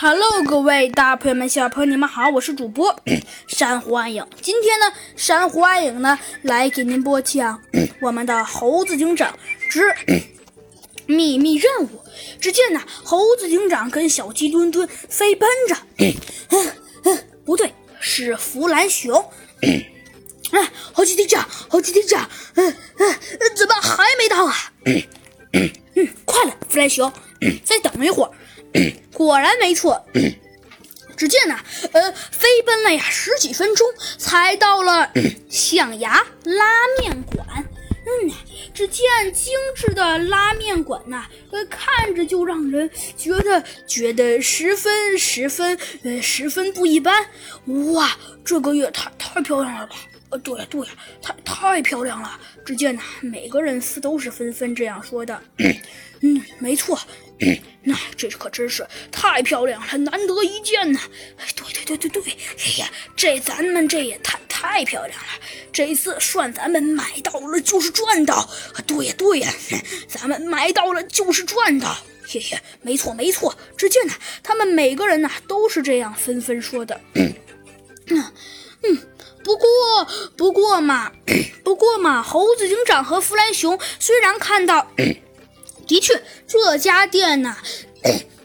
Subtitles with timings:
[0.00, 3.00] Hello，各位大朋友们、小朋友们，你们好，我是主播
[3.48, 4.24] 珊瑚暗影。
[4.40, 4.86] 今天呢，
[5.16, 7.60] 珊瑚暗影呢来给您播讲
[8.00, 9.36] 我们的猴子警长
[9.68, 9.92] 之
[11.06, 11.88] 秘密任务。
[12.40, 16.14] 只见呢，猴子警长跟小鸡墩墩飞奔着，嗯
[17.02, 19.28] 嗯，不对，是弗兰熊。
[19.62, 23.14] 哎，猴子警长，猴子警长，嗯嗯，
[23.56, 24.54] 怎么还没到啊？
[24.84, 27.12] 嗯，快了，弗兰熊，
[27.64, 28.30] 再等一会儿。
[29.12, 30.04] 果然没错。
[31.16, 31.58] 只见呐，
[31.92, 33.86] 呃，飞奔了呀十几分钟，
[34.18, 35.10] 才到了
[35.50, 36.64] 象牙拉
[37.00, 37.44] 面馆。
[38.06, 38.30] 嗯，
[38.72, 39.04] 只见
[39.34, 47.26] 精致的拉面馆呐，呃，看着就让人觉得觉得十分十分呃十分不一般。
[47.92, 49.96] 哇，这个月太太漂亮了吧！
[50.30, 52.38] 呃，对呀对呀，太太漂亮了。
[52.64, 55.42] 只见呐，每个人都是纷纷这样说的。
[56.20, 56.98] 嗯，没错。
[57.84, 60.98] 那这可真是太漂亮了，难得一见呢。
[61.54, 65.28] 对对对对对，哎呀，这咱们这也太太漂亮了。
[65.72, 68.50] 这次算咱们买到了，就是赚到。
[68.86, 69.48] 对呀对呀，
[70.08, 71.96] 咱们买到了就是赚到。
[72.26, 73.56] 嘿嘿，没错没错。
[73.76, 77.00] 只见呢，他们每个人呢都是这样纷纷说的。
[77.14, 77.32] 嗯
[78.08, 78.98] 嗯，
[79.44, 79.68] 不过
[80.36, 81.10] 不过嘛，
[81.62, 84.90] 不过嘛，猴子警长和弗兰熊虽然看到。
[85.88, 87.56] 的确，这家店呐，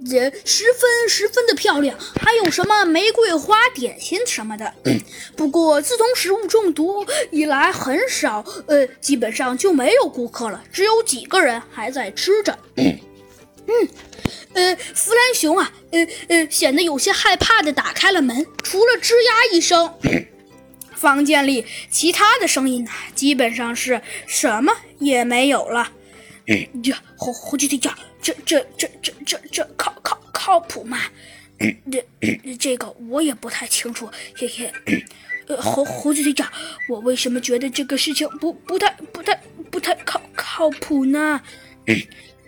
[0.00, 4.74] 也十分十分的漂亮，还有什么玫瑰花点心什么的。
[5.36, 12.58] 不过，自从食物中毒以来，很少，呃，基本上就没有顾客了，只有几个人还在吃着。
[12.76, 13.88] 嗯，
[14.54, 19.94] 呃，弗兰熊啊，呃呃，显得有些害怕的打开了门，除了吱呀一声，
[20.96, 25.92] 房间里其他的声音呢，基本上是什么也没有了。
[26.82, 30.98] 这猴猴子队长，这这这这这这靠靠靠谱吗？
[31.90, 34.72] 这这个我也不太清楚，嘿嘿。
[35.48, 36.50] 呃，猴猴子队长，
[36.88, 39.34] 我为什么觉得这个事情不不太不太
[39.70, 41.40] 不太靠靠谱呢？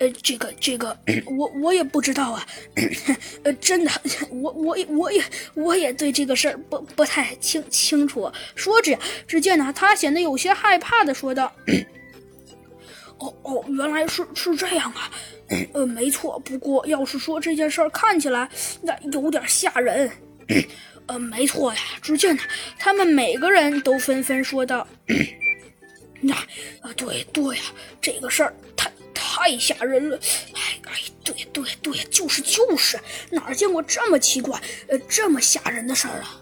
[0.00, 0.96] 呃，这个这个，
[1.26, 2.46] 我我也不知道啊。
[3.44, 3.90] 呃，真的，
[4.30, 5.22] 我我我也
[5.54, 8.30] 我也对这个事儿不不太清清楚。
[8.56, 11.52] 说着，只见呢，他显得有些害怕的说道。
[13.18, 15.10] 哦哦，原来是是这样啊，
[15.72, 16.38] 呃，没错。
[16.40, 18.48] 不过要是说这件事儿看起来
[18.82, 20.10] 那有点吓人，
[21.06, 21.80] 呃，没错呀。
[22.00, 22.42] 只见呢，
[22.78, 24.86] 他们每个人都纷纷说道
[26.20, 26.34] ：“那
[26.80, 27.62] 啊，对对呀，
[28.00, 30.18] 这个事儿太太吓人了。
[30.54, 30.92] 哎哎，
[31.24, 32.98] 对对对，就是就是，
[33.30, 36.40] 哪见过这么奇怪、呃这么吓人的事儿啊？”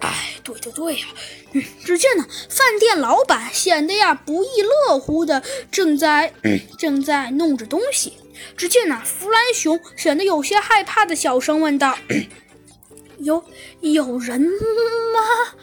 [0.00, 1.06] 哎，对对对呀！
[1.52, 6.32] 嗯，只见呢，饭店老板显得呀不亦乐乎的，正在
[6.78, 8.14] 正在弄着东西。
[8.56, 11.96] 只见呢，弗兰熊显得有些害怕的小声问道
[13.18, 13.44] ：“有
[13.80, 15.54] 有人吗？”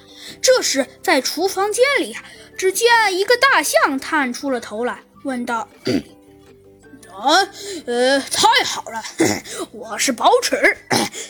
[0.41, 2.15] 这时，在厨房间里，
[2.57, 2.87] 只见
[3.17, 5.67] 一个大象探出了头来，问道。
[7.13, 7.47] 啊，
[7.85, 9.03] 呃，太好了，
[9.71, 10.77] 我是宝齿，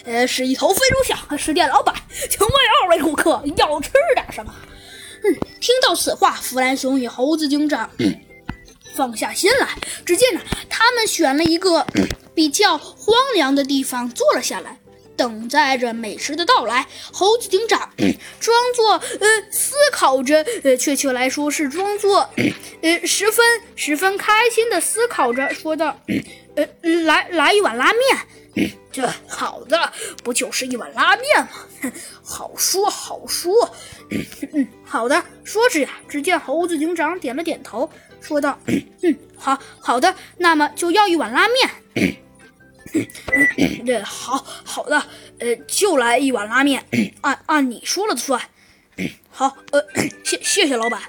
[0.05, 1.93] 呃，是一头非洲象，是店老板，
[2.29, 4.53] 请问二位顾客要吃点什么？
[5.23, 7.89] 嗯，听到此话，弗兰熊与猴子警长
[8.95, 9.69] 放下心来。
[10.05, 11.85] 只见呢，他们选了一个
[12.33, 14.77] 比较荒凉的地方坐了下来。
[15.21, 17.91] 等待着美食的到来，猴子警长
[18.39, 22.27] 装作呃思考着，呃，确切来说是装作
[22.81, 23.45] 呃十分
[23.75, 25.95] 十分开心的思考着，说道
[26.57, 26.67] ：“呃，
[27.05, 29.93] 来来一碗拉面， 这好的
[30.23, 31.91] 不就是一碗拉面吗？
[32.23, 33.53] 好 说好说，
[34.53, 37.87] 嗯，好的。”说着呀，只见猴子警长点了点头，
[38.19, 41.69] 说道：“嗯，好好的，那么就要一碗拉面。”
[43.85, 45.03] 这好好的，
[45.39, 46.85] 呃，就来一碗拉面，
[47.21, 48.41] 按按你说了算。
[49.29, 49.83] 好，呃，
[50.23, 51.01] 谢谢谢老板。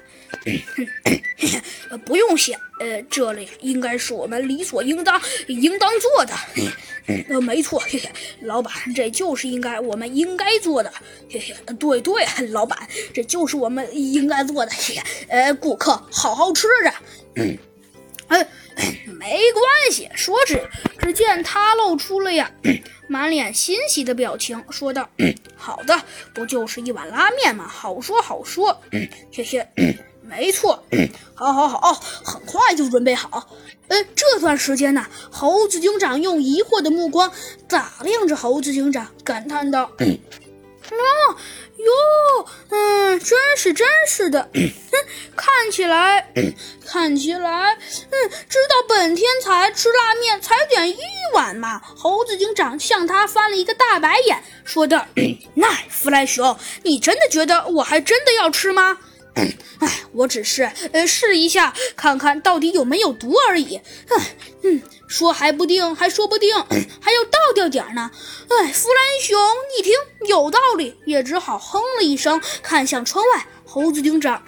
[2.06, 6.34] 不用谢，呃，这里应该是我们理所应当应当做的。
[7.28, 8.10] 呃，没错，嘿嘿，
[8.42, 10.92] 老板，这就是应该我们应该做的。
[11.30, 14.72] 嘿嘿，对对，老板，这就是我们应该做的。
[14.72, 17.54] 嘿嘿，呃，顾客好好吃着。
[18.28, 18.46] 嗯，
[19.18, 22.50] 没关系，说着，只见他露出了呀
[23.08, 25.08] 满脸欣喜的表情，说道
[25.56, 26.02] ：“好的，
[26.34, 27.66] 不就是一碗拉面吗？
[27.68, 28.80] 好说好说。
[29.30, 29.68] 谢谢。
[30.22, 30.82] 没错。
[31.34, 33.48] 好，好，好，很快就准备好。
[33.88, 37.30] 呃，这段时间呢，猴子警长用疑惑的目光
[37.68, 41.36] 打量着猴子警长，感叹道：哦
[41.84, 44.48] 哟，嗯，真是真是的，
[45.36, 46.32] 看起来，
[46.86, 50.96] 看起来，嗯，知道本天才吃拉面才点一
[51.34, 51.80] 碗嘛。
[51.96, 55.06] 猴子警长向他翻了一个大白眼，说道
[55.54, 58.98] ：“那弗莱熊，你真的觉得我还真的要吃吗？”
[59.34, 59.56] 哎，
[60.12, 63.80] 我只是呃试一下，看看到底有没有毒而已。
[64.62, 66.54] 嗯，说还不定，还说不定，
[67.00, 68.10] 还要倒掉点呢。
[68.48, 69.38] 哎，弗兰熊，
[69.78, 69.94] 一听
[70.28, 73.46] 有道理，也只好哼了一声，看向窗外。
[73.64, 74.42] 猴子警长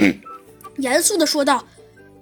[0.76, 1.66] 严肃地说道：“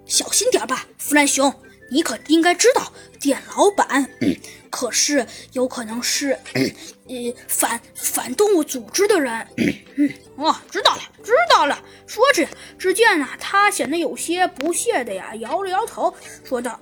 [0.06, 1.52] 小心点吧，弗兰熊，
[1.92, 2.90] 你可应该知道，
[3.20, 4.08] 店老板
[4.70, 6.36] 可是有可能是
[7.06, 9.46] 呃反反动物组织的人。”
[9.96, 11.78] 嗯，哦，知道了，知道了。
[12.06, 12.48] 说着，
[12.78, 16.80] 只见啊，他显得有些不屑的呀，摇了摇头，说道。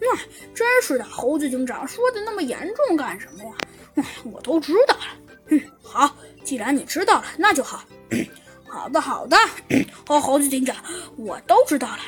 [0.00, 0.16] 那
[0.52, 3.50] 真是的，猴子警长说的那么严重干什么呀？
[3.94, 5.02] 哎，我都知道了。
[5.50, 7.84] 嗯，好，既然你知道了，那就好。
[8.66, 9.36] 好的，好的。
[10.08, 10.76] 哦，猴子警长，
[11.16, 11.98] 我都知道了。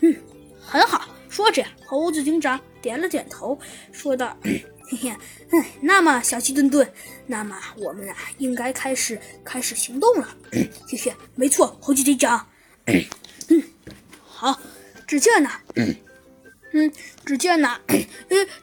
[0.00, 0.16] 嗯，
[0.64, 1.08] 很好。
[1.34, 3.58] 说着，猴子警长点了点头，
[3.90, 4.36] 说道
[4.86, 5.12] ：“嘿嘿，
[5.50, 6.88] 嗯，那么小鸡墩墩，
[7.26, 10.28] 那么我们啊，应该开始开始行动了。
[10.86, 12.46] 谢谢，没错，猴子警长。
[12.86, 13.62] 嗯，
[14.22, 14.60] 好。
[15.08, 15.50] 只见呢。”
[16.72, 16.92] 嗯，
[17.24, 17.96] 只见呢，呃，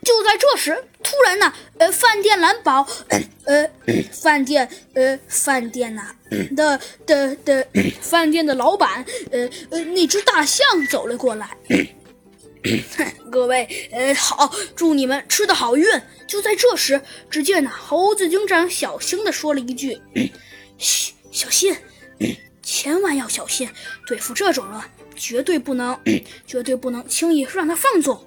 [0.03, 2.87] 就在这时，突然呢，呃，饭店蓝宝，
[3.43, 3.69] 呃，
[4.13, 6.15] 饭店，呃，饭店呐
[6.55, 7.67] 的的的
[8.01, 11.57] 饭店的老板，呃呃，那只大象走了过来。
[13.31, 15.85] 各位，呃，好，祝你们吃的好运。
[16.27, 19.99] 就在这时，只见呢，猴子警长小声的说了一句
[20.77, 21.75] ：“嘘，小心，
[22.61, 23.69] 千万要小心，
[24.07, 24.79] 对付这种人。”
[25.13, 25.99] 绝对不能，
[26.47, 28.25] 绝对不能轻易让他放纵。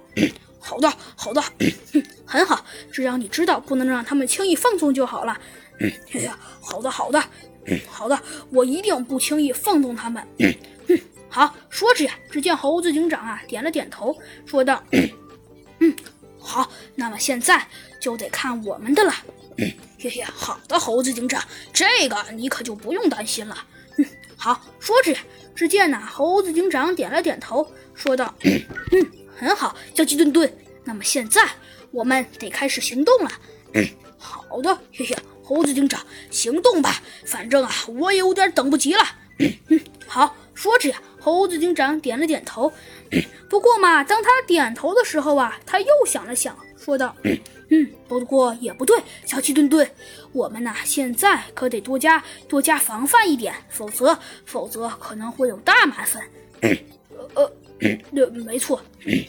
[0.60, 1.42] 好的，好的，
[2.25, 2.64] 很好。
[2.92, 5.36] 只要你知道不能让他们轻易放纵就好了。
[6.12, 7.20] 哎呀，好的，好的，
[7.88, 8.16] 好的，
[8.50, 10.22] 我一定不轻易放纵他们。
[11.34, 11.54] 嗯，好。
[11.69, 14.16] 说着呀，只见猴子警长啊点了点头，
[14.46, 14.82] 说道
[15.81, 15.94] ：“嗯，
[16.38, 16.70] 好。
[16.94, 17.66] 那么现在
[18.00, 19.12] 就得看我们的了。”
[19.98, 21.42] 嘿嘿，好的，猴子警长，
[21.72, 23.66] 这个你可就不用担心了。
[23.98, 24.60] 嗯，好。
[24.78, 25.19] 说着呀。
[25.56, 30.52] 只见呐，猴子警长点了点头，说道：“嗯，很好，小鸡墩墩。
[30.82, 31.48] 那么现在
[31.92, 33.31] 我们得开始行动了。
[33.75, 33.88] ”“嗯，
[34.19, 37.00] 好的，嘿嘿，猴子警长，行动吧。
[37.25, 39.02] 反正啊，我也有点等不及了。
[39.69, 42.70] ”“嗯，好。”说着呀，猴子警长点了点头。
[43.48, 47.16] 不过嘛，当他点头的时候啊，他又想了想，说道
[47.70, 48.94] ：“嗯，不过也不对，
[49.24, 49.88] 小鸡墩墩，
[50.32, 56.22] 我们呐现在可得多加多加防范一点，否则否则可能会有大麻烦。
[56.60, 56.70] ”“呃
[57.34, 58.78] 呃，对，没错，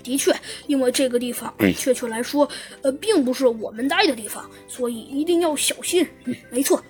[0.04, 0.36] 的确，
[0.68, 2.50] 因为这个地方确切来说，
[2.82, 6.06] 呃，并不是我们待的地方，所以一定要小心。
[6.26, 6.84] ”“嗯，没错。”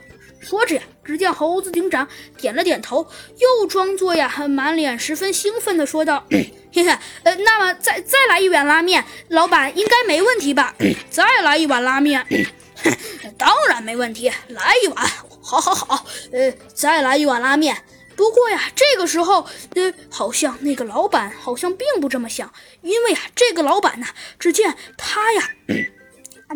[0.48, 2.08] 说着呀，只见猴子警长
[2.38, 3.08] 点了点头，
[3.40, 10.76] 又装作呀满脸十分兴奋的说道：“嘿嘿，呃，那么再再来一碗拉面，老板应该没问题吧？
[11.10, 12.24] 再来一碗拉面，
[13.40, 15.04] 当然没问题，来一碗，
[15.42, 17.76] 好，好，好，呃，再来一碗拉面。
[18.16, 22.54] 不过呀，这个时候，呃，好像那个老板好像并不这么想，
[22.84, 24.06] 因为啊，这个老板呢，
[24.38, 25.50] 只见他呀。”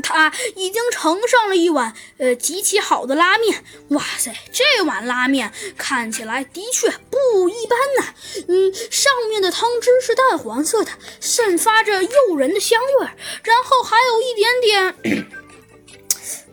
[0.04, 8.14] 他已经盛上了一碗呃极其好的拉面，哇塞，这碗拉面看起来的确不一般呐。
[8.48, 13.12] 嗯，上面的汤汁是淡黄色的，散发着诱人的香味儿，
[13.44, 14.62] 然后还有一点
[15.04, 15.28] 点，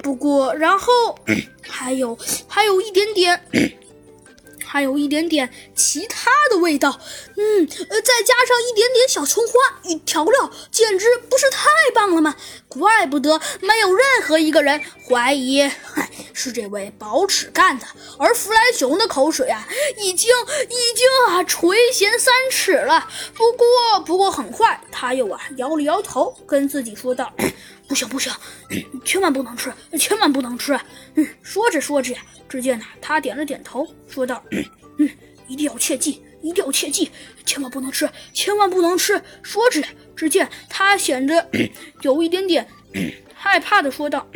[0.02, 1.18] 不过然后
[1.68, 2.18] 还有
[2.48, 3.40] 还有一点点。
[4.66, 7.00] 还有一点点其他的味道，
[7.36, 9.54] 嗯，呃，再加上一点点小葱花
[9.84, 12.34] 与调料，简直不是太棒了吗？
[12.68, 17.86] 怪不得没有任何一个人怀疑，嗨，是这位宝齿干的。
[18.18, 19.66] 而弗莱熊的口水啊，
[19.98, 20.30] 已经
[20.68, 23.08] 已经啊垂涎三尺了。
[23.34, 27.32] 不过，不过很快他又啊摇了摇头，跟自己说道
[27.88, 28.32] ：“不行，不行，
[29.04, 30.78] 千万不能吃，千万不能吃。”
[31.14, 32.14] 嗯，说着说着。
[32.48, 34.40] 只见呢，他点了点头，说道
[34.98, 35.08] ：“嗯，
[35.48, 37.10] 一定要切记，一定要切记，
[37.44, 39.82] 千万不能吃，千万不能吃。”说着，
[40.14, 41.48] 只见他显得
[42.02, 42.66] 有一点点
[43.34, 44.26] 害怕的说道：“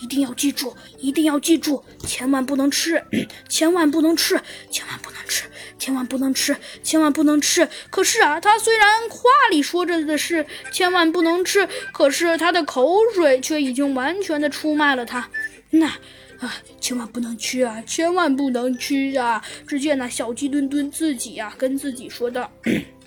[0.00, 3.04] 一定要记住，一定要记住，千万不能吃，
[3.48, 4.40] 千万不能吃，
[4.70, 5.44] 千万不能吃，
[5.78, 15.28] 千万不能吃，千万不能吃。”可是啊，他虽然话里说着的是千万不能吃，可是他的口水却已经完全的出卖了他。
[15.70, 15.92] 那。
[16.40, 17.82] 啊千万不能吃啊！
[17.86, 19.42] 千万不能吃啊！
[19.66, 22.50] 只见那小鸡墩墩自己呀，跟自己说道：“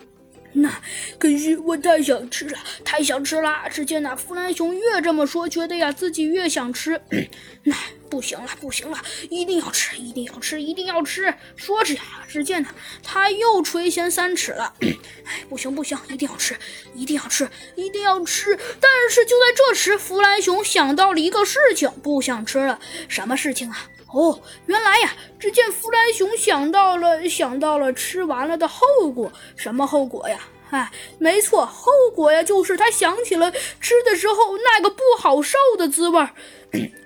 [0.54, 0.72] 那
[1.18, 7.02] 可是我太想吃了，太想吃了。”只见那弗兰熊越这么说，觉得呀自己越想吃。
[7.64, 7.76] 那
[8.14, 8.98] 不行了，不行了，
[9.32, 11.34] 一定要吃，一定要吃，一定要吃！
[11.56, 12.70] 说着呀，只见呢，
[13.02, 14.72] 他又垂涎三尺了。
[15.26, 16.56] 哎，不行不行，一定要吃，
[16.94, 18.56] 一定要吃，一定要吃！
[18.80, 22.80] 但是就在这时，弗兰熊想到了一个事情，不想吃了。
[23.08, 23.90] 什么事情啊？
[24.12, 29.34] 哦，原来呀，只见弗兰熊想到了，想到了吃完了的后果。
[29.56, 30.38] 什么后果呀？
[30.70, 36.32] 哎，没错，后果呀，就是他想起了吃的时候那个不好受的滋味儿。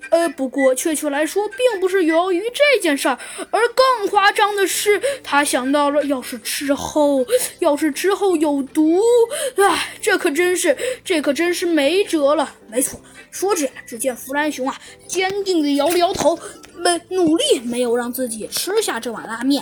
[0.09, 3.19] 呃，不过确切来说，并不是由于这件事儿，
[3.51, 7.25] 而更夸张的是，他想到了，要是之后，
[7.59, 9.01] 要是之后有毒，
[9.57, 12.55] 唉，这可真是，这可真是没辙了。
[12.69, 12.97] 没错，
[13.31, 16.39] 说着，只见弗兰熊啊，坚定地摇了摇头，
[16.75, 19.61] 没努力没有让自己吃下这碗拉面。